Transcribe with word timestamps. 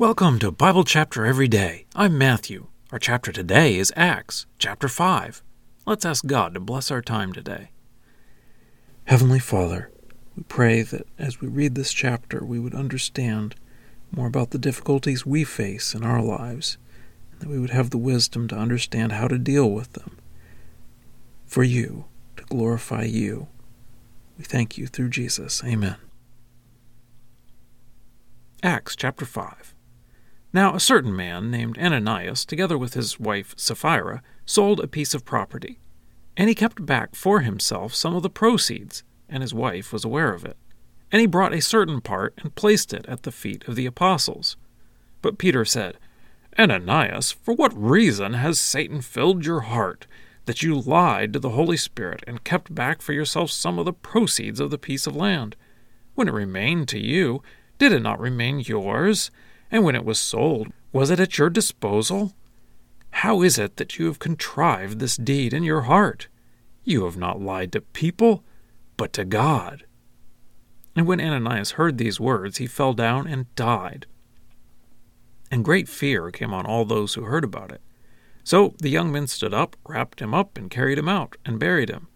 Welcome 0.00 0.38
to 0.38 0.50
Bible 0.50 0.84
Chapter 0.84 1.26
Every 1.26 1.46
Day. 1.46 1.84
I'm 1.94 2.16
Matthew. 2.16 2.68
Our 2.90 2.98
chapter 2.98 3.32
today 3.32 3.76
is 3.76 3.92
Acts, 3.94 4.46
chapter 4.58 4.88
5. 4.88 5.42
Let's 5.84 6.06
ask 6.06 6.24
God 6.24 6.54
to 6.54 6.60
bless 6.60 6.90
our 6.90 7.02
time 7.02 7.34
today. 7.34 7.68
Heavenly 9.04 9.40
Father, 9.40 9.90
we 10.34 10.44
pray 10.44 10.80
that 10.80 11.06
as 11.18 11.42
we 11.42 11.48
read 11.48 11.74
this 11.74 11.92
chapter, 11.92 12.42
we 12.42 12.58
would 12.58 12.74
understand 12.74 13.56
more 14.10 14.26
about 14.26 14.52
the 14.52 14.58
difficulties 14.58 15.26
we 15.26 15.44
face 15.44 15.94
in 15.94 16.02
our 16.02 16.22
lives, 16.22 16.78
and 17.32 17.42
that 17.42 17.50
we 17.50 17.58
would 17.58 17.68
have 17.68 17.90
the 17.90 17.98
wisdom 17.98 18.48
to 18.48 18.56
understand 18.56 19.12
how 19.12 19.28
to 19.28 19.36
deal 19.36 19.70
with 19.70 19.92
them. 19.92 20.16
For 21.44 21.62
you, 21.62 22.06
to 22.38 22.44
glorify 22.44 23.02
you. 23.02 23.48
We 24.38 24.44
thank 24.44 24.78
you 24.78 24.86
through 24.86 25.10
Jesus. 25.10 25.62
Amen. 25.62 25.96
Acts 28.62 28.96
chapter 28.96 29.26
5. 29.26 29.74
Now 30.52 30.74
a 30.74 30.80
certain 30.80 31.14
man 31.14 31.50
named 31.50 31.78
Ananias, 31.78 32.44
together 32.44 32.76
with 32.76 32.94
his 32.94 33.20
wife 33.20 33.54
Sapphira, 33.56 34.22
sold 34.44 34.80
a 34.80 34.88
piece 34.88 35.14
of 35.14 35.24
property. 35.24 35.78
And 36.36 36.48
he 36.48 36.54
kept 36.54 36.84
back 36.84 37.14
for 37.14 37.40
himself 37.40 37.94
some 37.94 38.16
of 38.16 38.22
the 38.22 38.30
proceeds, 38.30 39.04
and 39.28 39.42
his 39.42 39.54
wife 39.54 39.92
was 39.92 40.04
aware 40.04 40.34
of 40.34 40.44
it. 40.44 40.56
And 41.12 41.20
he 41.20 41.26
brought 41.26 41.52
a 41.52 41.60
certain 41.60 42.00
part 42.00 42.34
and 42.38 42.54
placed 42.54 42.92
it 42.92 43.06
at 43.06 43.22
the 43.22 43.32
feet 43.32 43.66
of 43.68 43.76
the 43.76 43.86
apostles. 43.86 44.56
But 45.22 45.38
Peter 45.38 45.64
said, 45.64 45.98
Ananias, 46.58 47.30
for 47.30 47.54
what 47.54 47.72
reason 47.80 48.34
has 48.34 48.58
Satan 48.58 49.02
filled 49.02 49.46
your 49.46 49.60
heart, 49.60 50.06
that 50.46 50.62
you 50.62 50.80
lied 50.80 51.32
to 51.32 51.38
the 51.38 51.50
Holy 51.50 51.76
Spirit 51.76 52.24
and 52.26 52.42
kept 52.42 52.74
back 52.74 53.02
for 53.02 53.12
yourself 53.12 53.50
some 53.50 53.78
of 53.78 53.84
the 53.84 53.92
proceeds 53.92 54.58
of 54.58 54.70
the 54.70 54.78
piece 54.78 55.06
of 55.06 55.14
land? 55.14 55.54
When 56.14 56.26
it 56.26 56.34
remained 56.34 56.88
to 56.88 56.98
you, 56.98 57.42
did 57.78 57.92
it 57.92 58.02
not 58.02 58.18
remain 58.18 58.60
yours? 58.60 59.30
And 59.70 59.84
when 59.84 59.94
it 59.94 60.04
was 60.04 60.18
sold, 60.18 60.72
was 60.92 61.10
it 61.10 61.20
at 61.20 61.38
your 61.38 61.50
disposal? 61.50 62.34
How 63.10 63.42
is 63.42 63.58
it 63.58 63.76
that 63.76 63.98
you 63.98 64.06
have 64.06 64.18
contrived 64.18 64.98
this 64.98 65.16
deed 65.16 65.52
in 65.52 65.62
your 65.62 65.82
heart? 65.82 66.28
You 66.84 67.04
have 67.04 67.16
not 67.16 67.40
lied 67.40 67.72
to 67.72 67.80
people, 67.80 68.42
but 68.96 69.12
to 69.12 69.24
God. 69.24 69.84
And 70.96 71.06
when 71.06 71.20
Ananias 71.20 71.72
heard 71.72 71.98
these 71.98 72.18
words, 72.18 72.58
he 72.58 72.66
fell 72.66 72.92
down 72.92 73.26
and 73.26 73.54
died. 73.54 74.06
And 75.50 75.64
great 75.64 75.88
fear 75.88 76.30
came 76.30 76.52
on 76.52 76.66
all 76.66 76.84
those 76.84 77.14
who 77.14 77.22
heard 77.22 77.44
about 77.44 77.70
it. 77.70 77.80
So 78.42 78.74
the 78.78 78.88
young 78.88 79.12
men 79.12 79.26
stood 79.26 79.54
up, 79.54 79.76
wrapped 79.86 80.20
him 80.20 80.34
up, 80.34 80.56
and 80.56 80.70
carried 80.70 80.98
him 80.98 81.08
out, 81.08 81.36
and 81.44 81.58
buried 81.58 81.90
him. 81.90 82.08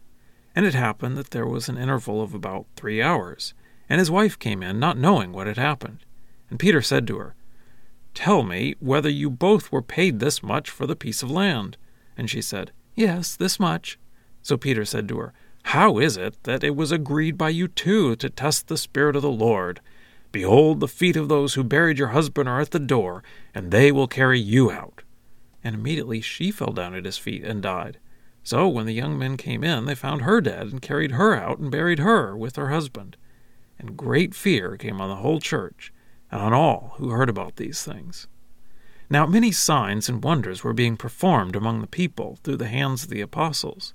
And 0.56 0.64
it 0.64 0.74
happened 0.74 1.16
that 1.16 1.30
there 1.30 1.46
was 1.46 1.68
an 1.68 1.78
interval 1.78 2.22
of 2.22 2.34
about 2.34 2.66
three 2.76 3.02
hours, 3.02 3.54
and 3.88 3.98
his 3.98 4.10
wife 4.10 4.38
came 4.38 4.62
in, 4.62 4.78
not 4.78 4.98
knowing 4.98 5.32
what 5.32 5.46
had 5.46 5.58
happened. 5.58 5.98
And 6.50 6.58
Peter 6.58 6.80
said 6.80 7.06
to 7.08 7.18
her, 7.18 7.34
Tell 8.14 8.44
me 8.44 8.76
whether 8.78 9.10
you 9.10 9.28
both 9.28 9.72
were 9.72 9.82
paid 9.82 10.20
this 10.20 10.42
much 10.42 10.70
for 10.70 10.86
the 10.86 10.96
piece 10.96 11.22
of 11.22 11.30
land. 11.30 11.76
And 12.16 12.30
she 12.30 12.40
said, 12.40 12.70
Yes, 12.94 13.34
this 13.34 13.58
much. 13.58 13.98
So 14.40 14.56
Peter 14.56 14.84
said 14.84 15.08
to 15.08 15.18
her, 15.18 15.32
How 15.64 15.98
is 15.98 16.16
it 16.16 16.42
that 16.44 16.62
it 16.62 16.76
was 16.76 16.92
agreed 16.92 17.36
by 17.36 17.48
you 17.48 17.66
two 17.66 18.14
to 18.16 18.30
test 18.30 18.68
the 18.68 18.78
Spirit 18.78 19.16
of 19.16 19.22
the 19.22 19.30
Lord? 19.30 19.80
Behold, 20.30 20.80
the 20.80 20.88
feet 20.88 21.16
of 21.16 21.28
those 21.28 21.54
who 21.54 21.64
buried 21.64 21.98
your 21.98 22.08
husband 22.08 22.48
are 22.48 22.60
at 22.60 22.70
the 22.70 22.78
door, 22.78 23.22
and 23.52 23.70
they 23.70 23.90
will 23.90 24.08
carry 24.08 24.38
you 24.38 24.70
out. 24.70 25.02
And 25.62 25.74
immediately 25.74 26.20
she 26.20 26.50
fell 26.50 26.72
down 26.72 26.94
at 26.94 27.04
his 27.04 27.18
feet 27.18 27.44
and 27.44 27.62
died. 27.62 27.98
So 28.42 28.68
when 28.68 28.86
the 28.86 28.92
young 28.92 29.18
men 29.18 29.36
came 29.36 29.64
in, 29.64 29.86
they 29.86 29.94
found 29.94 30.22
her 30.22 30.40
dead, 30.40 30.68
and 30.68 30.82
carried 30.82 31.12
her 31.12 31.34
out, 31.34 31.58
and 31.58 31.70
buried 31.70 31.98
her 31.98 32.36
with 32.36 32.56
her 32.56 32.68
husband. 32.68 33.16
And 33.78 33.96
great 33.96 34.34
fear 34.34 34.76
came 34.76 35.00
on 35.00 35.08
the 35.08 35.16
whole 35.16 35.40
church 35.40 35.92
and 36.30 36.40
on 36.40 36.52
all 36.52 36.94
who 36.96 37.10
heard 37.10 37.28
about 37.28 37.56
these 37.56 37.82
things. 37.82 38.26
Now 39.10 39.26
many 39.26 39.52
signs 39.52 40.08
and 40.08 40.24
wonders 40.24 40.64
were 40.64 40.72
being 40.72 40.96
performed 40.96 41.54
among 41.54 41.80
the 41.80 41.86
people 41.86 42.38
through 42.42 42.56
the 42.56 42.68
hands 42.68 43.04
of 43.04 43.10
the 43.10 43.20
apostles, 43.20 43.94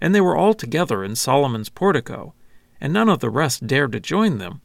and 0.00 0.14
they 0.14 0.20
were 0.20 0.36
all 0.36 0.54
together 0.54 1.02
in 1.02 1.16
Solomon's 1.16 1.68
portico, 1.68 2.34
and 2.80 2.92
none 2.92 3.08
of 3.08 3.20
the 3.20 3.30
rest 3.30 3.66
dared 3.66 3.92
to 3.92 4.00
join 4.00 4.38
them, 4.38 4.60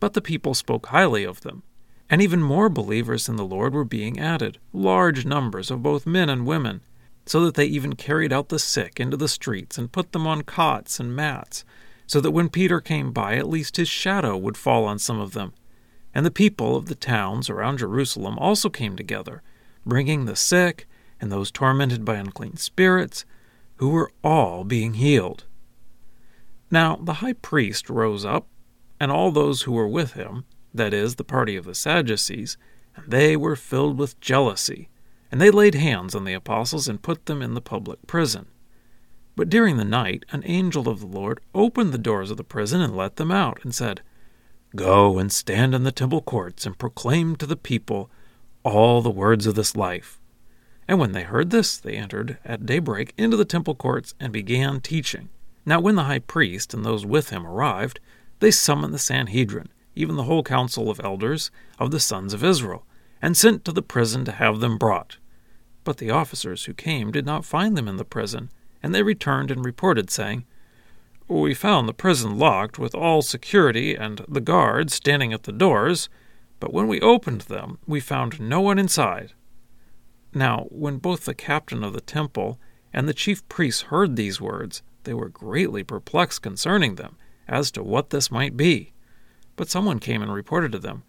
but 0.00 0.12
the 0.12 0.20
people 0.20 0.54
spoke 0.54 0.86
highly 0.86 1.24
of 1.24 1.40
them. 1.40 1.62
And 2.08 2.22
even 2.22 2.40
more 2.40 2.68
believers 2.68 3.28
in 3.28 3.36
the 3.36 3.44
Lord 3.44 3.74
were 3.74 3.84
being 3.84 4.20
added, 4.20 4.58
large 4.72 5.26
numbers 5.26 5.70
of 5.70 5.82
both 5.82 6.06
men 6.06 6.28
and 6.28 6.46
women, 6.46 6.80
so 7.24 7.44
that 7.44 7.54
they 7.54 7.66
even 7.66 7.96
carried 7.96 8.32
out 8.32 8.48
the 8.48 8.60
sick 8.60 9.00
into 9.00 9.16
the 9.16 9.26
streets 9.26 9.76
and 9.76 9.90
put 9.90 10.12
them 10.12 10.26
on 10.26 10.42
cots 10.42 11.00
and 11.00 11.16
mats, 11.16 11.64
so 12.06 12.20
that 12.20 12.30
when 12.30 12.48
Peter 12.48 12.80
came 12.80 13.10
by, 13.10 13.34
at 13.34 13.48
least 13.48 13.76
his 13.76 13.88
shadow 13.88 14.36
would 14.36 14.56
fall 14.56 14.84
on 14.84 15.00
some 15.00 15.18
of 15.18 15.32
them. 15.32 15.52
And 16.16 16.24
the 16.24 16.30
people 16.30 16.76
of 16.76 16.86
the 16.86 16.94
towns 16.94 17.50
around 17.50 17.76
Jerusalem 17.76 18.38
also 18.38 18.70
came 18.70 18.96
together, 18.96 19.42
bringing 19.84 20.24
the 20.24 20.34
sick 20.34 20.88
and 21.20 21.30
those 21.30 21.50
tormented 21.50 22.06
by 22.06 22.14
unclean 22.14 22.56
spirits, 22.56 23.26
who 23.74 23.90
were 23.90 24.10
all 24.24 24.64
being 24.64 24.94
healed. 24.94 25.44
Now 26.70 26.96
the 26.96 27.20
high 27.20 27.34
priest 27.34 27.90
rose 27.90 28.24
up, 28.24 28.46
and 28.98 29.12
all 29.12 29.30
those 29.30 29.62
who 29.62 29.72
were 29.72 29.86
with 29.86 30.14
him, 30.14 30.46
that 30.72 30.94
is, 30.94 31.16
the 31.16 31.22
party 31.22 31.54
of 31.54 31.66
the 31.66 31.74
Sadducees, 31.74 32.56
and 32.94 33.10
they 33.10 33.36
were 33.36 33.54
filled 33.54 33.98
with 33.98 34.18
jealousy, 34.18 34.88
and 35.30 35.38
they 35.38 35.50
laid 35.50 35.74
hands 35.74 36.14
on 36.14 36.24
the 36.24 36.32
apostles 36.32 36.88
and 36.88 37.02
put 37.02 37.26
them 37.26 37.42
in 37.42 37.52
the 37.52 37.60
public 37.60 38.06
prison. 38.06 38.46
But 39.36 39.50
during 39.50 39.76
the 39.76 39.84
night 39.84 40.24
an 40.30 40.44
angel 40.46 40.88
of 40.88 41.00
the 41.00 41.06
Lord 41.06 41.42
opened 41.54 41.92
the 41.92 41.98
doors 41.98 42.30
of 42.30 42.38
the 42.38 42.42
prison 42.42 42.80
and 42.80 42.96
let 42.96 43.16
them 43.16 43.30
out, 43.30 43.62
and 43.62 43.74
said, 43.74 44.00
Go 44.76 45.18
and 45.18 45.32
stand 45.32 45.74
in 45.74 45.84
the 45.84 45.90
temple 45.90 46.20
courts 46.20 46.66
and 46.66 46.78
proclaim 46.78 47.34
to 47.36 47.46
the 47.46 47.56
people 47.56 48.10
all 48.62 49.00
the 49.00 49.10
words 49.10 49.46
of 49.46 49.54
this 49.54 49.74
life. 49.74 50.20
And 50.86 51.00
when 51.00 51.12
they 51.12 51.22
heard 51.22 51.48
this, 51.48 51.78
they 51.78 51.96
entered 51.96 52.36
at 52.44 52.66
daybreak 52.66 53.14
into 53.16 53.38
the 53.38 53.46
temple 53.46 53.74
courts 53.74 54.14
and 54.20 54.32
began 54.32 54.80
teaching. 54.80 55.30
Now, 55.64 55.80
when 55.80 55.94
the 55.94 56.04
high 56.04 56.18
priest 56.18 56.74
and 56.74 56.84
those 56.84 57.06
with 57.06 57.30
him 57.30 57.46
arrived, 57.46 58.00
they 58.40 58.50
summoned 58.50 58.92
the 58.92 58.98
Sanhedrin, 58.98 59.70
even 59.94 60.16
the 60.16 60.24
whole 60.24 60.42
council 60.42 60.90
of 60.90 61.00
elders 61.02 61.50
of 61.78 61.90
the 61.90 61.98
sons 61.98 62.34
of 62.34 62.44
Israel, 62.44 62.84
and 63.22 63.34
sent 63.34 63.64
to 63.64 63.72
the 63.72 63.82
prison 63.82 64.26
to 64.26 64.32
have 64.32 64.60
them 64.60 64.76
brought. 64.76 65.16
But 65.84 65.96
the 65.96 66.10
officers 66.10 66.64
who 66.64 66.74
came 66.74 67.10
did 67.10 67.24
not 67.24 67.46
find 67.46 67.78
them 67.78 67.88
in 67.88 67.96
the 67.96 68.04
prison, 68.04 68.50
and 68.82 68.94
they 68.94 69.02
returned 69.02 69.50
and 69.50 69.64
reported, 69.64 70.10
saying, 70.10 70.44
we 71.28 71.54
found 71.54 71.88
the 71.88 71.94
prison 71.94 72.38
locked 72.38 72.78
with 72.78 72.94
all 72.94 73.20
security 73.20 73.96
and 73.96 74.24
the 74.28 74.40
guards 74.40 74.94
standing 74.94 75.32
at 75.32 75.42
the 75.42 75.52
doors, 75.52 76.08
but 76.60 76.72
when 76.72 76.86
we 76.86 77.00
opened 77.00 77.42
them, 77.42 77.78
we 77.86 77.98
found 77.98 78.40
no 78.40 78.60
one 78.60 78.78
inside. 78.78 79.32
Now, 80.32 80.66
when 80.70 80.98
both 80.98 81.24
the 81.24 81.34
captain 81.34 81.82
of 81.82 81.92
the 81.92 82.00
temple 82.00 82.60
and 82.92 83.08
the 83.08 83.14
chief 83.14 83.46
priests 83.48 83.82
heard 83.82 84.14
these 84.14 84.40
words, 84.40 84.82
they 85.02 85.14
were 85.14 85.28
greatly 85.28 85.82
perplexed 85.82 86.42
concerning 86.42 86.94
them, 86.94 87.16
as 87.48 87.70
to 87.72 87.82
what 87.82 88.10
this 88.10 88.30
might 88.30 88.56
be. 88.56 88.92
But 89.56 89.68
someone 89.68 89.98
came 89.98 90.22
and 90.22 90.32
reported 90.32 90.72
to 90.72 90.78
them, 90.78 91.02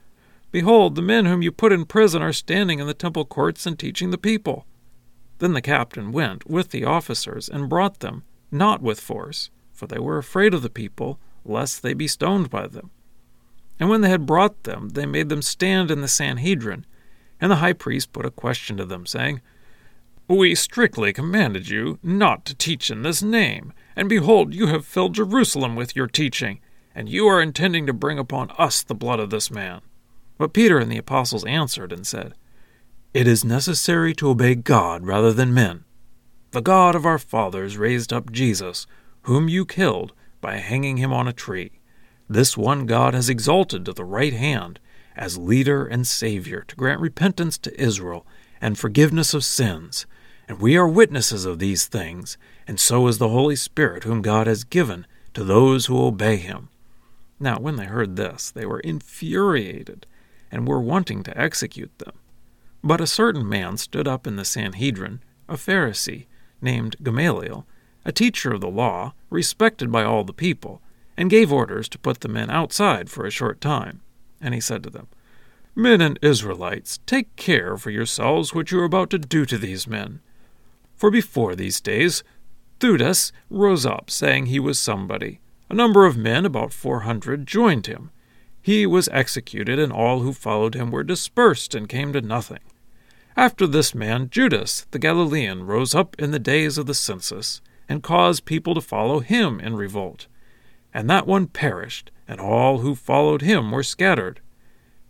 Behold, 0.51 0.95
the 0.95 1.01
men 1.01 1.25
whom 1.25 1.41
you 1.41 1.51
put 1.51 1.73
in 1.73 1.85
prison 1.85 2.21
are 2.21 2.33
standing 2.33 2.79
in 2.79 2.87
the 2.87 2.93
temple 2.93 3.25
courts 3.25 3.65
and 3.65 3.77
teaching 3.77 4.11
the 4.11 4.17
people. 4.17 4.65
Then 5.39 5.53
the 5.53 5.61
captain 5.61 6.11
went 6.11 6.49
with 6.49 6.69
the 6.71 6.85
officers 6.85 7.49
and 7.49 7.69
brought 7.69 7.99
them, 7.99 8.23
not 8.49 8.81
with 8.81 8.99
force 8.99 9.51
for 9.77 9.85
they 9.85 9.99
were 9.99 10.17
afraid 10.17 10.55
of 10.55 10.63
the 10.63 10.71
people, 10.71 11.19
lest 11.45 11.83
they 11.83 11.93
be 11.93 12.07
stoned 12.07 12.49
by 12.49 12.65
them. 12.65 12.89
And 13.79 13.89
when 13.89 14.01
they 14.01 14.09
had 14.09 14.25
brought 14.25 14.63
them, 14.63 14.89
they 14.89 15.05
made 15.05 15.29
them 15.29 15.43
stand 15.43 15.91
in 15.91 16.01
the 16.01 16.07
Sanhedrin. 16.07 16.83
And 17.39 17.51
the 17.51 17.57
high 17.57 17.73
priest 17.73 18.11
put 18.11 18.25
a 18.25 18.31
question 18.31 18.75
to 18.77 18.85
them, 18.85 19.05
saying, 19.05 19.39
We 20.27 20.55
strictly 20.55 21.13
commanded 21.13 21.69
you 21.69 21.99
not 22.01 22.43
to 22.45 22.55
teach 22.55 22.89
in 22.89 23.03
this 23.03 23.21
name, 23.21 23.71
and 23.95 24.09
behold, 24.09 24.55
you 24.55 24.65
have 24.65 24.83
filled 24.83 25.13
Jerusalem 25.13 25.75
with 25.75 25.95
your 25.95 26.07
teaching, 26.07 26.59
and 26.95 27.07
you 27.07 27.27
are 27.27 27.39
intending 27.39 27.85
to 27.85 27.93
bring 27.93 28.17
upon 28.17 28.49
us 28.57 28.81
the 28.81 28.95
blood 28.95 29.19
of 29.19 29.29
this 29.29 29.51
man. 29.51 29.81
But 30.39 30.53
Peter 30.53 30.79
and 30.79 30.91
the 30.91 30.97
apostles 30.97 31.45
answered 31.45 31.93
and 31.93 32.05
said, 32.05 32.33
It 33.13 33.27
is 33.27 33.45
necessary 33.45 34.15
to 34.15 34.29
obey 34.29 34.55
God 34.55 35.05
rather 35.05 35.31
than 35.31 35.53
men. 35.53 35.83
The 36.49 36.61
God 36.61 36.95
of 36.95 37.05
our 37.05 37.19
fathers 37.19 37.77
raised 37.77 38.11
up 38.11 38.31
Jesus 38.31 38.87
whom 39.27 39.49
you 39.49 39.65
killed 39.65 40.13
by 40.39 40.55
hanging 40.55 40.95
him 40.95 41.11
on 41.11 41.27
a 41.27 41.33
tree. 41.33 41.81
This 42.29 42.55
one 42.55 42.85
God 42.85 43.13
has 43.13 43.27
exalted 43.27 43.83
to 43.83 43.91
the 43.91 44.05
right 44.05 44.31
hand 44.31 44.79
as 45.17 45.37
leader 45.37 45.85
and 45.85 46.07
Savior 46.07 46.63
to 46.65 46.75
grant 46.77 47.01
repentance 47.01 47.57
to 47.57 47.81
Israel 47.81 48.25
and 48.61 48.79
forgiveness 48.79 49.33
of 49.33 49.43
sins. 49.43 50.05
And 50.47 50.61
we 50.61 50.77
are 50.77 50.87
witnesses 50.87 51.43
of 51.43 51.59
these 51.59 51.87
things, 51.87 52.37
and 52.65 52.79
so 52.79 53.05
is 53.07 53.17
the 53.17 53.27
Holy 53.27 53.57
Spirit, 53.57 54.05
whom 54.05 54.21
God 54.21 54.47
has 54.47 54.63
given 54.63 55.05
to 55.33 55.43
those 55.43 55.87
who 55.87 56.01
obey 56.01 56.37
him. 56.37 56.69
Now, 57.37 57.59
when 57.59 57.75
they 57.75 57.85
heard 57.85 58.15
this, 58.15 58.49
they 58.49 58.65
were 58.65 58.79
infuriated 58.79 60.07
and 60.49 60.65
were 60.65 60.79
wanting 60.79 61.23
to 61.23 61.37
execute 61.37 61.99
them. 61.99 62.13
But 62.81 63.01
a 63.01 63.07
certain 63.07 63.47
man 63.47 63.75
stood 63.75 64.07
up 64.07 64.25
in 64.25 64.37
the 64.37 64.45
Sanhedrin, 64.45 65.21
a 65.49 65.55
Pharisee, 65.55 66.27
named 66.61 66.95
Gamaliel, 67.03 67.67
a 68.07 68.11
teacher 68.13 68.53
of 68.53 68.61
the 68.61 68.69
law, 68.69 69.13
respected 69.29 69.91
by 69.91 70.03
all 70.03 70.23
the 70.23 70.33
people, 70.33 70.81
and 71.17 71.29
gave 71.29 71.51
orders 71.51 71.89
to 71.89 71.99
put 71.99 72.21
the 72.21 72.29
men 72.29 72.49
outside 72.49 73.09
for 73.09 73.25
a 73.25 73.29
short 73.29 73.59
time. 73.59 73.99
And 74.39 74.53
he 74.53 74.61
said 74.61 74.81
to 74.83 74.89
them, 74.89 75.07
Men 75.75 75.99
and 75.99 76.17
Israelites, 76.21 76.99
take 77.05 77.35
care 77.35 77.75
for 77.75 77.91
yourselves 77.91 78.55
what 78.55 78.71
you 78.71 78.79
are 78.79 78.85
about 78.85 79.09
to 79.09 79.19
do 79.19 79.45
to 79.45 79.57
these 79.57 79.87
men. 79.87 80.21
For 80.95 81.11
before 81.11 81.53
these 81.53 81.81
days, 81.81 82.23
Theudas 82.79 83.33
rose 83.49 83.85
up, 83.85 84.09
saying 84.09 84.45
he 84.45 84.59
was 84.59 84.79
somebody. 84.79 85.41
A 85.69 85.75
number 85.75 86.05
of 86.05 86.15
men, 86.15 86.45
about 86.45 86.71
four 86.71 87.01
hundred, 87.01 87.45
joined 87.45 87.87
him. 87.87 88.09
He 88.61 88.85
was 88.85 89.09
executed, 89.11 89.79
and 89.79 89.91
all 89.91 90.21
who 90.21 90.31
followed 90.31 90.75
him 90.75 90.91
were 90.91 91.03
dispersed 91.03 91.75
and 91.75 91.89
came 91.89 92.13
to 92.13 92.21
nothing. 92.21 92.59
After 93.35 93.67
this 93.67 93.93
man, 93.93 94.29
Judas 94.29 94.87
the 94.91 94.99
Galilean 94.99 95.65
rose 95.65 95.93
up 95.93 96.15
in 96.17 96.31
the 96.31 96.39
days 96.39 96.77
of 96.77 96.85
the 96.85 96.93
census, 96.93 97.61
and 97.89 98.03
caused 98.03 98.45
people 98.45 98.73
to 98.73 98.81
follow 98.81 99.19
him 99.19 99.59
in 99.59 99.75
revolt. 99.75 100.27
And 100.93 101.09
that 101.09 101.27
one 101.27 101.47
perished, 101.47 102.11
and 102.27 102.39
all 102.39 102.79
who 102.79 102.95
followed 102.95 103.41
him 103.41 103.71
were 103.71 103.83
scattered. 103.83 104.41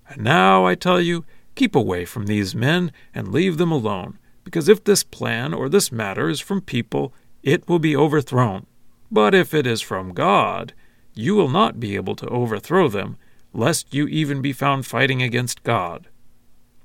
And 0.09 0.23
now 0.23 0.65
I 0.65 0.75
tell 0.75 1.01
you, 1.01 1.25
keep 1.55 1.75
away 1.75 2.05
from 2.05 2.25
these 2.25 2.55
men 2.55 2.91
and 3.13 3.29
leave 3.29 3.57
them 3.57 3.71
alone, 3.71 4.19
because 4.43 4.69
if 4.69 4.83
this 4.83 5.03
plan 5.03 5.53
or 5.53 5.69
this 5.69 5.91
matter 5.91 6.29
is 6.29 6.39
from 6.39 6.61
people, 6.61 7.13
it 7.43 7.67
will 7.67 7.79
be 7.79 7.95
overthrown. 7.95 8.65
But 9.11 9.33
if 9.33 9.53
it 9.53 9.65
is 9.65 9.81
from 9.81 10.13
God, 10.13 10.73
you 11.13 11.35
will 11.35 11.49
not 11.49 11.79
be 11.79 11.95
able 11.95 12.15
to 12.17 12.27
overthrow 12.27 12.87
them, 12.87 13.17
lest 13.53 13.93
you 13.93 14.07
even 14.07 14.41
be 14.41 14.53
found 14.53 14.85
fighting 14.85 15.21
against 15.21 15.63
God. 15.63 16.07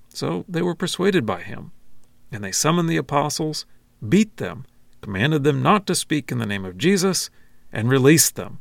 So 0.08 0.44
they 0.48 0.62
were 0.62 0.74
persuaded 0.74 1.26
by 1.26 1.42
him, 1.42 1.72
and 2.30 2.42
they 2.42 2.52
summoned 2.52 2.88
the 2.88 2.96
apostles, 2.96 3.66
beat 4.08 4.36
them, 4.38 4.64
commanded 5.02 5.44
them 5.44 5.62
not 5.62 5.86
to 5.86 5.94
speak 5.94 6.32
in 6.32 6.38
the 6.38 6.46
name 6.46 6.64
of 6.64 6.78
Jesus, 6.78 7.28
and 7.70 7.90
released 7.90 8.36
them. 8.36 8.60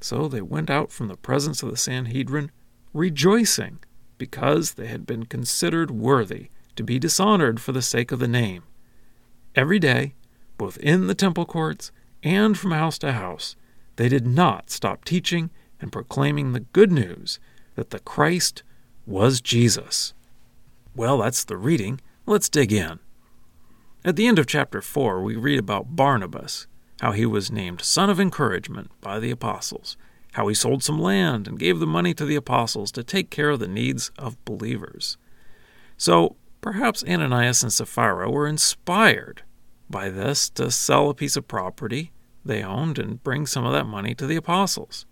So 0.00 0.26
they 0.26 0.40
went 0.40 0.70
out 0.70 0.90
from 0.90 1.08
the 1.08 1.16
presence 1.16 1.62
of 1.62 1.70
the 1.70 1.76
Sanhedrin 1.76 2.50
rejoicing, 2.92 3.78
because 4.16 4.74
they 4.74 4.88
had 4.88 5.06
been 5.06 5.26
considered 5.26 5.90
worthy 5.90 6.48
to 6.74 6.82
be 6.82 6.98
dishonored 6.98 7.60
for 7.60 7.72
the 7.72 7.82
sake 7.82 8.10
of 8.10 8.18
the 8.18 8.28
name. 8.28 8.64
Every 9.54 9.78
day, 9.78 10.14
both 10.56 10.76
in 10.78 11.06
the 11.06 11.14
temple 11.14 11.46
courts 11.46 11.92
and 12.22 12.58
from 12.58 12.72
house 12.72 12.98
to 12.98 13.12
house, 13.12 13.56
they 13.96 14.08
did 14.08 14.26
not 14.26 14.70
stop 14.70 15.04
teaching 15.04 15.50
and 15.80 15.92
proclaiming 15.92 16.52
the 16.52 16.60
good 16.60 16.90
news 16.90 17.38
that 17.74 17.90
the 17.90 18.00
Christ 18.00 18.62
was 19.06 19.40
Jesus. 19.40 20.14
Well, 20.94 21.18
that's 21.18 21.44
the 21.44 21.56
reading. 21.56 22.00
Let's 22.26 22.48
dig 22.48 22.72
in. 22.72 22.98
At 24.08 24.16
the 24.16 24.26
end 24.26 24.38
of 24.38 24.46
chapter 24.46 24.80
4, 24.80 25.22
we 25.22 25.36
read 25.36 25.58
about 25.58 25.94
Barnabas, 25.94 26.66
how 27.02 27.12
he 27.12 27.26
was 27.26 27.52
named 27.52 27.82
Son 27.82 28.08
of 28.08 28.18
Encouragement 28.18 28.90
by 29.02 29.20
the 29.20 29.30
apostles, 29.30 29.98
how 30.32 30.48
he 30.48 30.54
sold 30.54 30.82
some 30.82 30.98
land 30.98 31.46
and 31.46 31.58
gave 31.58 31.78
the 31.78 31.86
money 31.86 32.14
to 32.14 32.24
the 32.24 32.34
apostles 32.34 32.90
to 32.92 33.04
take 33.04 33.28
care 33.28 33.50
of 33.50 33.58
the 33.58 33.68
needs 33.68 34.10
of 34.16 34.42
believers. 34.46 35.18
So 35.98 36.36
perhaps 36.62 37.04
Ananias 37.04 37.62
and 37.62 37.70
Sapphira 37.70 38.30
were 38.30 38.46
inspired 38.46 39.42
by 39.90 40.08
this 40.08 40.48
to 40.52 40.70
sell 40.70 41.10
a 41.10 41.14
piece 41.14 41.36
of 41.36 41.46
property 41.46 42.10
they 42.42 42.62
owned 42.62 42.98
and 42.98 43.22
bring 43.22 43.44
some 43.44 43.66
of 43.66 43.74
that 43.74 43.84
money 43.84 44.14
to 44.14 44.26
the 44.26 44.36
apostles. 44.36 45.04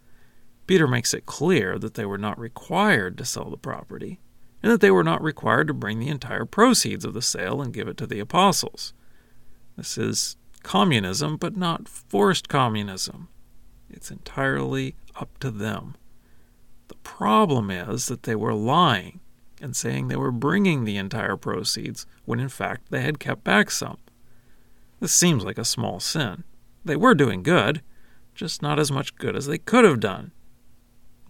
Peter 0.66 0.88
makes 0.88 1.12
it 1.12 1.26
clear 1.26 1.78
that 1.78 1.92
they 1.96 2.06
were 2.06 2.16
not 2.16 2.40
required 2.40 3.18
to 3.18 3.26
sell 3.26 3.50
the 3.50 3.58
property, 3.58 4.20
and 4.66 4.72
that 4.72 4.80
they 4.80 4.90
were 4.90 5.04
not 5.04 5.22
required 5.22 5.68
to 5.68 5.72
bring 5.72 6.00
the 6.00 6.08
entire 6.08 6.44
proceeds 6.44 7.04
of 7.04 7.14
the 7.14 7.22
sale 7.22 7.62
and 7.62 7.72
give 7.72 7.86
it 7.86 7.96
to 7.96 8.04
the 8.04 8.18
apostles. 8.18 8.92
This 9.76 9.96
is 9.96 10.36
communism, 10.64 11.36
but 11.36 11.56
not 11.56 11.88
forced 11.88 12.48
communism. 12.48 13.28
It's 13.88 14.10
entirely 14.10 14.96
up 15.14 15.38
to 15.38 15.52
them. 15.52 15.94
The 16.88 16.96
problem 16.96 17.70
is 17.70 18.08
that 18.08 18.24
they 18.24 18.34
were 18.34 18.54
lying 18.54 19.20
and 19.62 19.76
saying 19.76 20.08
they 20.08 20.16
were 20.16 20.32
bringing 20.32 20.82
the 20.82 20.96
entire 20.96 21.36
proceeds 21.36 22.04
when 22.24 22.40
in 22.40 22.48
fact 22.48 22.90
they 22.90 23.02
had 23.02 23.20
kept 23.20 23.44
back 23.44 23.70
some. 23.70 23.98
This 24.98 25.14
seems 25.14 25.44
like 25.44 25.58
a 25.58 25.64
small 25.64 26.00
sin. 26.00 26.42
They 26.84 26.96
were 26.96 27.14
doing 27.14 27.44
good, 27.44 27.82
just 28.34 28.62
not 28.62 28.80
as 28.80 28.90
much 28.90 29.14
good 29.14 29.36
as 29.36 29.46
they 29.46 29.58
could 29.58 29.84
have 29.84 30.00
done. 30.00 30.32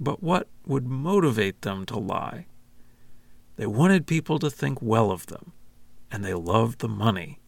But 0.00 0.23
what 0.23 0.49
would 0.65 0.87
motivate 0.87 1.61
them 1.61 1.85
to 1.85 1.99
lie? 1.99 2.47
They 3.56 3.67
wanted 3.67 4.06
people 4.06 4.38
to 4.38 4.50
think 4.50 4.81
well 4.81 5.11
of 5.11 5.26
them, 5.26 5.53
and 6.11 6.25
they 6.25 6.35
loved 6.35 6.79
the 6.79 6.88
money. 6.88 7.41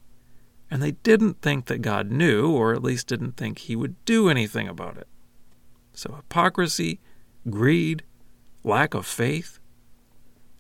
And 0.70 0.82
they 0.82 0.92
didn't 0.92 1.40
think 1.40 1.66
that 1.66 1.82
God 1.82 2.10
knew, 2.10 2.50
or 2.50 2.74
at 2.74 2.82
least 2.82 3.06
didn't 3.06 3.36
think 3.36 3.58
He 3.58 3.76
would 3.76 4.02
do 4.04 4.28
anything 4.28 4.68
about 4.68 4.96
it. 4.96 5.08
So, 5.92 6.14
hypocrisy, 6.14 7.00
greed, 7.48 8.02
lack 8.64 8.94
of 8.94 9.06
faith. 9.06 9.58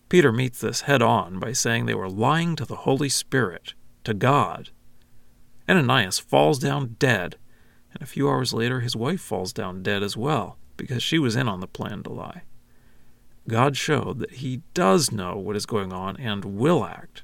Peter 0.08 0.32
meets 0.32 0.60
this 0.60 0.82
head 0.82 1.02
on 1.02 1.38
by 1.38 1.52
saying 1.52 1.86
they 1.86 1.94
were 1.94 2.08
lying 2.08 2.56
to 2.56 2.64
the 2.64 2.76
Holy 2.76 3.08
Spirit, 3.08 3.74
to 4.04 4.14
God. 4.14 4.70
Ananias 5.68 6.18
falls 6.18 6.58
down 6.58 6.96
dead, 6.98 7.36
and 7.92 8.02
a 8.02 8.06
few 8.06 8.28
hours 8.28 8.54
later 8.54 8.80
his 8.80 8.96
wife 8.96 9.20
falls 9.20 9.52
down 9.52 9.82
dead 9.82 10.02
as 10.02 10.16
well 10.16 10.56
because 10.76 11.02
she 11.02 11.18
was 11.18 11.36
in 11.36 11.48
on 11.48 11.60
the 11.60 11.66
plan 11.66 12.02
to 12.02 12.10
lie. 12.10 12.42
God 13.48 13.76
showed 13.76 14.18
that 14.18 14.34
he 14.34 14.62
does 14.74 15.10
know 15.10 15.36
what 15.36 15.56
is 15.56 15.66
going 15.66 15.92
on 15.92 16.16
and 16.18 16.44
will 16.44 16.84
act. 16.84 17.22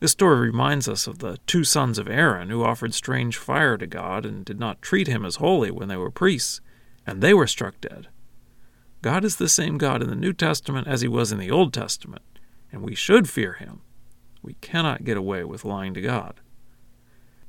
This 0.00 0.12
story 0.12 0.48
reminds 0.48 0.88
us 0.88 1.06
of 1.06 1.18
the 1.18 1.38
two 1.46 1.62
sons 1.62 1.98
of 1.98 2.08
Aaron 2.08 2.50
who 2.50 2.64
offered 2.64 2.94
strange 2.94 3.36
fire 3.36 3.76
to 3.76 3.86
God 3.86 4.26
and 4.26 4.44
did 4.44 4.58
not 4.58 4.82
treat 4.82 5.06
him 5.06 5.24
as 5.24 5.36
holy 5.36 5.70
when 5.70 5.88
they 5.88 5.96
were 5.96 6.10
priests, 6.10 6.60
and 7.06 7.22
they 7.22 7.32
were 7.32 7.46
struck 7.46 7.80
dead. 7.80 8.08
God 9.02 9.24
is 9.24 9.36
the 9.36 9.48
same 9.48 9.78
God 9.78 10.02
in 10.02 10.08
the 10.08 10.16
New 10.16 10.32
Testament 10.32 10.88
as 10.88 11.02
he 11.02 11.08
was 11.08 11.32
in 11.32 11.38
the 11.38 11.50
Old 11.50 11.72
Testament, 11.72 12.22
and 12.72 12.82
we 12.82 12.94
should 12.94 13.28
fear 13.28 13.54
him. 13.54 13.82
We 14.42 14.54
cannot 14.54 15.04
get 15.04 15.16
away 15.16 15.44
with 15.44 15.64
lying 15.64 15.94
to 15.94 16.00
God. 16.00 16.40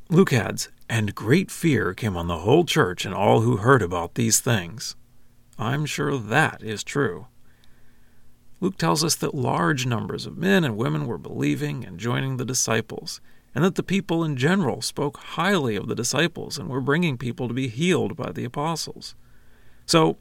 Luke 0.09 0.33
adds, 0.33 0.69
And 0.89 1.15
great 1.15 1.49
fear 1.49 1.93
came 1.93 2.15
on 2.15 2.27
the 2.27 2.39
whole 2.39 2.63
church 2.63 3.05
and 3.05 3.13
all 3.13 3.41
who 3.41 3.57
heard 3.57 3.81
about 3.81 4.15
these 4.15 4.39
things. 4.39 4.95
I'm 5.57 5.85
sure 5.85 6.17
that 6.17 6.61
is 6.61 6.83
true. 6.83 7.27
Luke 8.61 8.77
tells 8.77 9.03
us 9.03 9.15
that 9.15 9.35
large 9.35 9.85
numbers 9.85 10.25
of 10.25 10.37
men 10.37 10.63
and 10.63 10.77
women 10.77 11.07
were 11.07 11.17
believing 11.17 11.85
and 11.85 11.99
joining 11.99 12.37
the 12.37 12.45
disciples, 12.45 13.19
and 13.53 13.63
that 13.63 13.75
the 13.75 13.83
people 13.83 14.23
in 14.23 14.37
general 14.37 14.81
spoke 14.81 15.17
highly 15.17 15.75
of 15.75 15.87
the 15.87 15.95
disciples 15.95 16.57
and 16.57 16.69
were 16.69 16.81
bringing 16.81 17.17
people 17.17 17.47
to 17.47 17.53
be 17.53 17.67
healed 17.67 18.15
by 18.15 18.31
the 18.31 18.45
apostles. 18.45 19.15
So 19.85 20.17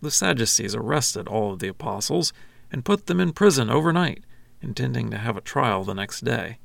the 0.00 0.10
Sadducees 0.10 0.74
arrested 0.74 1.28
all 1.28 1.52
of 1.52 1.58
the 1.58 1.68
apostles 1.68 2.32
and 2.70 2.84
put 2.84 3.06
them 3.06 3.20
in 3.20 3.32
prison 3.32 3.70
overnight, 3.70 4.24
intending 4.60 5.10
to 5.10 5.18
have 5.18 5.36
a 5.36 5.42
trial 5.42 5.84
the 5.84 5.94
next 5.94 6.24
day. 6.24 6.58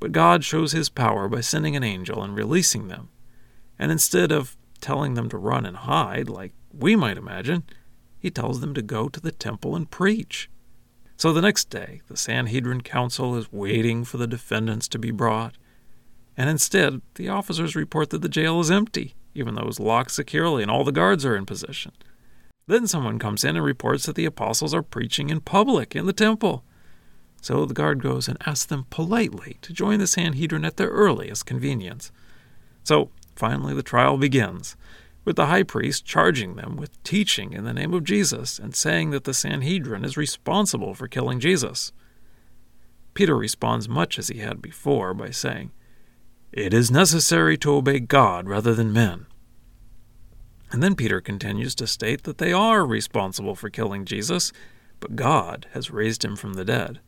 But 0.00 0.12
God 0.12 0.44
shows 0.44 0.72
his 0.72 0.88
power 0.88 1.28
by 1.28 1.40
sending 1.40 1.74
an 1.76 1.82
angel 1.82 2.22
and 2.22 2.36
releasing 2.36 2.88
them. 2.88 3.08
And 3.78 3.90
instead 3.90 4.32
of 4.32 4.56
telling 4.80 5.14
them 5.14 5.28
to 5.28 5.36
run 5.36 5.66
and 5.66 5.76
hide, 5.76 6.28
like 6.28 6.52
we 6.72 6.94
might 6.96 7.18
imagine, 7.18 7.64
he 8.18 8.30
tells 8.30 8.60
them 8.60 8.74
to 8.74 8.82
go 8.82 9.08
to 9.08 9.20
the 9.20 9.32
temple 9.32 9.76
and 9.76 9.90
preach. 9.90 10.50
So 11.16 11.32
the 11.32 11.42
next 11.42 11.70
day, 11.70 12.02
the 12.08 12.16
Sanhedrin 12.16 12.82
Council 12.82 13.36
is 13.36 13.52
waiting 13.52 14.04
for 14.04 14.18
the 14.18 14.26
defendants 14.26 14.86
to 14.88 14.98
be 14.98 15.10
brought. 15.10 15.56
And 16.36 16.48
instead, 16.48 17.02
the 17.16 17.28
officers 17.28 17.74
report 17.74 18.10
that 18.10 18.22
the 18.22 18.28
jail 18.28 18.60
is 18.60 18.70
empty, 18.70 19.14
even 19.34 19.54
though 19.54 19.66
it's 19.66 19.80
locked 19.80 20.12
securely 20.12 20.62
and 20.62 20.70
all 20.70 20.84
the 20.84 20.92
guards 20.92 21.24
are 21.24 21.36
in 21.36 21.46
position. 21.46 21.92
Then 22.68 22.86
someone 22.86 23.18
comes 23.18 23.44
in 23.44 23.56
and 23.56 23.64
reports 23.64 24.06
that 24.06 24.14
the 24.14 24.26
apostles 24.26 24.74
are 24.74 24.82
preaching 24.82 25.30
in 25.30 25.40
public 25.40 25.96
in 25.96 26.06
the 26.06 26.12
temple. 26.12 26.64
So 27.40 27.64
the 27.64 27.74
guard 27.74 28.02
goes 28.02 28.28
and 28.28 28.36
asks 28.46 28.66
them 28.66 28.86
politely 28.90 29.56
to 29.62 29.72
join 29.72 29.98
the 29.98 30.06
Sanhedrin 30.06 30.64
at 30.64 30.76
their 30.76 30.90
earliest 30.90 31.46
convenience. 31.46 32.12
So 32.84 33.10
finally 33.34 33.74
the 33.74 33.82
trial 33.82 34.18
begins, 34.18 34.76
with 35.28 35.36
the 35.36 35.46
high 35.46 35.62
priest 35.62 36.06
charging 36.06 36.56
them 36.56 36.74
with 36.74 37.02
teaching 37.02 37.52
in 37.52 37.64
the 37.64 37.74
name 37.74 37.92
of 37.92 38.02
Jesus 38.02 38.58
and 38.58 38.74
saying 38.74 39.10
that 39.10 39.24
the 39.24 39.34
Sanhedrin 39.34 40.02
is 40.02 40.16
responsible 40.16 40.94
for 40.94 41.06
killing 41.06 41.38
Jesus. 41.38 41.92
Peter 43.12 43.36
responds 43.36 43.90
much 43.90 44.18
as 44.18 44.28
he 44.28 44.38
had 44.38 44.62
before 44.62 45.12
by 45.12 45.28
saying, 45.28 45.70
It 46.50 46.72
is 46.72 46.90
necessary 46.90 47.58
to 47.58 47.74
obey 47.74 48.00
God 48.00 48.48
rather 48.48 48.74
than 48.74 48.90
men. 48.90 49.26
And 50.72 50.82
then 50.82 50.94
Peter 50.94 51.20
continues 51.20 51.74
to 51.74 51.86
state 51.86 52.22
that 52.22 52.38
they 52.38 52.54
are 52.54 52.86
responsible 52.86 53.54
for 53.54 53.68
killing 53.68 54.06
Jesus, 54.06 54.50
but 54.98 55.14
God 55.14 55.66
has 55.74 55.90
raised 55.90 56.24
him 56.24 56.36
from 56.36 56.54
the 56.54 56.64
dead. 56.64 57.00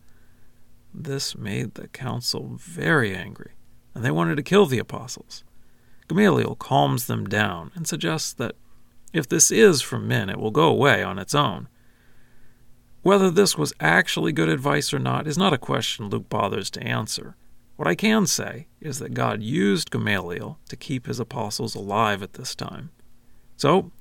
This 0.93 1.35
made 1.35 1.73
the 1.73 1.89
council 1.89 2.51
very 2.59 3.17
angry, 3.17 3.53
and 3.95 4.05
they 4.05 4.11
wanted 4.11 4.37
to 4.37 4.43
kill 4.43 4.67
the 4.67 4.79
apostles. 4.79 5.43
Gamaliel 6.11 6.57
calms 6.57 7.07
them 7.07 7.29
down 7.29 7.71
and 7.77 7.87
suggests 7.87 8.33
that 8.33 8.57
if 9.13 9.29
this 9.29 9.53
is 9.53 9.81
from 9.81 10.09
men, 10.09 10.29
it 10.29 10.41
will 10.41 10.51
go 10.51 10.69
away 10.69 11.05
on 11.05 11.21
its 11.21 11.37
own. 11.37 11.69
Whether 13.03 13.31
this 13.31 13.57
was 13.57 13.73
actually 13.79 14.33
good 14.33 14.49
advice 14.49 14.93
or 14.93 14.99
not 14.99 15.29
is 15.29 15.39
not 15.39 15.53
a 15.53 15.59
question 15.59 16.09
Luke 16.09 16.29
bothers 16.29 16.69
to 16.71 16.83
answer. 16.83 17.37
What 17.77 17.87
I 17.87 17.95
can 17.95 18.27
say 18.27 18.67
is 18.81 18.99
that 18.99 19.15
God 19.15 19.41
used 19.41 19.93
Gamaliel 19.93 20.59
to 20.69 20.77
keep 20.77 21.07
his 21.07 21.21
apostles 21.21 21.77
alive 21.77 22.25
at 22.25 22.33
this 22.33 22.57
time. 22.57 22.91
So, 23.57 23.93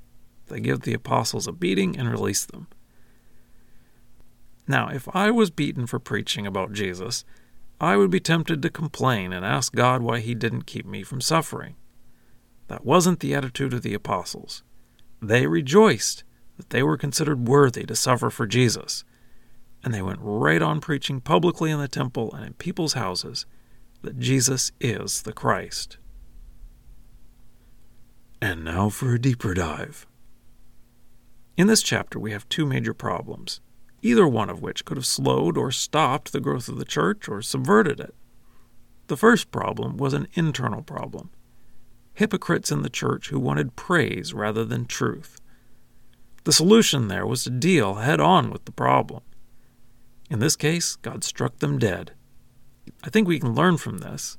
they 0.48 0.60
give 0.60 0.82
the 0.82 0.96
apostles 0.96 1.46
a 1.46 1.52
beating 1.52 1.96
and 1.96 2.10
release 2.10 2.44
them. 2.44 2.66
Now, 4.68 4.90
if 4.90 5.08
I 5.16 5.30
was 5.30 5.52
beaten 5.52 5.86
for 5.86 6.00
preaching 6.00 6.48
about 6.48 6.74
Jesus, 6.74 7.24
I 7.80 7.98
would 7.98 8.10
be 8.10 8.20
tempted 8.20 8.64
to 8.64 8.72
complain 8.72 9.32
and 9.32 9.46
ask 9.46 9.76
God 9.76 10.02
why 10.02 10.22
He 10.22 10.34
didn't 10.34 10.66
keep 10.66 10.88
me 10.88 11.04
from 11.04 11.22
suffering. 11.22 11.76
That 12.70 12.86
wasn't 12.86 13.20
the 13.20 13.34
attitude 13.34 13.74
of 13.74 13.82
the 13.82 13.96
apostles. 13.96 14.64
They 15.22 15.48
rejoiced 15.48 16.24
that 16.58 16.70
they 16.70 16.84
were 16.84 16.98
considered 16.98 17.48
worthy 17.48 17.84
to 17.84 17.96
suffer 17.96 18.30
for 18.30 18.46
Jesus, 18.46 19.04
and 19.84 19.92
they 19.92 20.04
went 20.04 20.20
right 20.22 20.62
on 20.62 20.80
preaching 20.80 21.20
publicly 21.20 21.72
in 21.72 21.80
the 21.80 21.88
temple 21.88 22.32
and 22.34 22.46
in 22.46 22.54
people's 22.54 22.94
houses 22.94 23.48
that 24.04 24.20
Jesus 24.20 24.72
is 24.80 25.24
the 25.24 25.34
Christ. 25.34 25.98
And 28.40 28.64
now 28.64 28.90
for 28.90 29.16
a 29.16 29.20
deeper 29.20 29.56
dive. 29.56 30.06
In 31.58 31.66
this 31.66 31.82
chapter, 31.82 32.20
we 32.20 32.32
have 32.32 32.48
two 32.48 32.66
major 32.66 32.94
problems 32.94 33.62
either 34.02 34.26
one 34.26 34.50
of 34.50 34.62
which 34.62 34.86
could 34.86 34.96
have 34.96 35.06
slowed 35.06 35.58
or 35.58 35.72
stopped 35.72 36.32
the 36.32 36.40
growth 36.40 36.70
of 36.70 36.78
the 36.78 36.86
church 36.86 37.28
or 37.28 37.42
subverted 37.42 38.00
it. 38.00 38.16
The 39.08 39.18
first 39.18 39.52
problem 39.52 39.98
was 39.98 40.14
an 40.14 40.30
internal 40.36 40.82
problem 40.82 41.32
hypocrites 42.20 42.70
in 42.70 42.82
the 42.82 42.90
church 42.90 43.30
who 43.30 43.40
wanted 43.40 43.78
praise 43.78 44.34
rather 44.34 44.66
than 44.66 44.86
truth. 44.86 45.40
The 46.44 46.52
solution 46.52 47.08
there 47.08 47.26
was 47.26 47.46
to 47.46 47.50
deal 47.50 47.96
head 47.96 48.20
on 48.20 48.52
with 48.52 48.66
the 48.66 48.74
problem. 48.74 49.24
In 50.30 50.40
this 50.40 50.58
case, 50.58 50.98
God 50.98 51.24
struck 51.24 51.60
them 51.60 51.80
dead. 51.80 52.12
I 53.04 53.10
think 53.10 53.26
we 53.26 53.40
can 53.40 53.56
learn 53.56 53.78
from 53.78 54.00
this. 54.00 54.38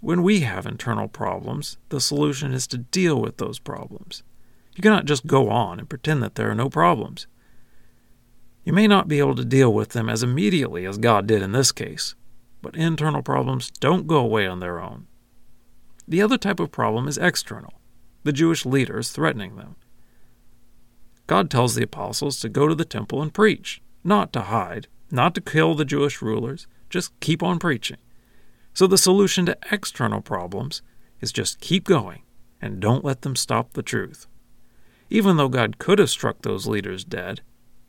When 0.00 0.22
we 0.22 0.40
have 0.40 0.66
internal 0.66 1.08
problems, 1.08 1.78
the 1.88 2.00
solution 2.00 2.52
is 2.52 2.66
to 2.68 2.78
deal 2.78 3.18
with 3.18 3.38
those 3.38 3.58
problems. 3.58 4.22
You 4.76 4.82
cannot 4.82 5.06
just 5.06 5.26
go 5.26 5.48
on 5.48 5.78
and 5.78 5.88
pretend 5.88 6.22
that 6.22 6.34
there 6.34 6.50
are 6.50 6.54
no 6.54 6.68
problems. 6.68 7.26
You 8.64 8.74
may 8.74 8.86
not 8.86 9.08
be 9.08 9.18
able 9.18 9.34
to 9.36 9.46
deal 9.46 9.72
with 9.72 9.90
them 9.90 10.10
as 10.10 10.22
immediately 10.22 10.84
as 10.84 10.98
God 10.98 11.26
did 11.26 11.40
in 11.40 11.52
this 11.52 11.72
case, 11.72 12.14
but 12.60 12.76
internal 12.76 13.22
problems 13.22 13.70
don't 13.80 14.06
go 14.06 14.18
away 14.18 14.46
on 14.46 14.60
their 14.60 14.78
own. 14.78 15.07
The 16.08 16.22
other 16.22 16.38
type 16.38 16.58
of 16.58 16.72
problem 16.72 17.06
is 17.06 17.18
external, 17.18 17.74
the 18.24 18.32
Jewish 18.32 18.64
leaders 18.64 19.10
threatening 19.10 19.56
them. 19.56 19.76
God 21.26 21.50
tells 21.50 21.74
the 21.74 21.84
apostles 21.84 22.40
to 22.40 22.48
go 22.48 22.66
to 22.66 22.74
the 22.74 22.86
temple 22.86 23.20
and 23.20 23.32
preach, 23.32 23.82
not 24.02 24.32
to 24.32 24.40
hide, 24.40 24.88
not 25.10 25.34
to 25.34 25.42
kill 25.42 25.74
the 25.74 25.84
Jewish 25.84 26.22
rulers, 26.22 26.66
just 26.88 27.18
keep 27.20 27.42
on 27.42 27.58
preaching. 27.58 27.98
So 28.72 28.86
the 28.86 28.96
solution 28.96 29.44
to 29.46 29.58
external 29.70 30.22
problems 30.22 30.80
is 31.20 31.30
just 31.30 31.60
keep 31.60 31.84
going 31.84 32.22
and 32.62 32.80
don't 32.80 33.04
let 33.04 33.20
them 33.20 33.36
stop 33.36 33.74
the 33.74 33.82
truth. 33.82 34.26
Even 35.10 35.36
though 35.36 35.50
God 35.50 35.76
could 35.76 35.98
have 35.98 36.08
struck 36.08 36.40
those 36.40 36.66
leaders 36.66 37.04
dead, 37.04 37.42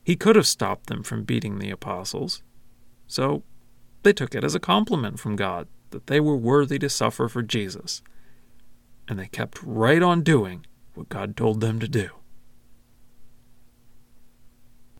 he 0.04 0.18
could 0.18 0.36
have 0.36 0.48
stopped 0.48 0.88
them 0.88 1.04
from 1.04 1.24
beating 1.24 1.60
the 1.60 1.72
apostles. 1.72 2.44
So 3.08 3.44
they 4.04 4.12
took 4.12 4.36
it 4.36 4.44
as 4.44 4.56
a 4.56 4.60
compliment 4.60 5.20
from 5.20 5.38
God 5.38 5.70
that 5.92 6.08
they 6.08 6.20
were 6.20 6.38
worthy 6.38 6.80
to 6.80 6.90
suffer 6.90 7.28
for 7.28 7.42
Jesus. 7.42 8.02
And 9.08 9.20
they 9.20 9.28
kept 9.28 9.62
right 9.64 10.02
on 10.02 10.22
doing 10.22 10.66
what 10.94 11.10
God 11.10 11.36
told 11.36 11.62
them 11.62 11.80
to 11.80 11.88
do. 11.88 12.10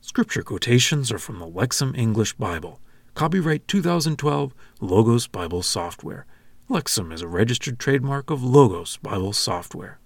Scripture 0.02 0.42
quotations 0.42 1.12
are 1.12 1.20
from 1.20 1.40
the 1.40 1.46
Lexham 1.48 1.96
English 1.96 2.34
Bible. 2.34 2.80
Copyright 3.14 3.68
2012 3.68 4.54
Logos 4.82 5.28
Bible 5.28 5.62
Software. 5.62 6.26
Lexham 6.70 7.14
is 7.14 7.22
a 7.22 7.28
registered 7.28 7.78
trademark 7.80 8.30
of 8.30 8.44
Logos 8.44 8.98
Bible 8.98 9.34
Software. 9.34 10.00